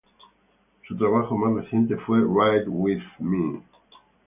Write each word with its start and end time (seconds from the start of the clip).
Su 0.87 0.97
trabajo 0.97 1.37
más 1.37 1.53
reciente 1.63 1.95
fue 1.95 2.21
"Ride 2.21 2.67
With 2.67 3.03
Me! 3.19 3.61